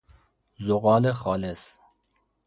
زغال 0.65 1.11
خالص 1.13 1.77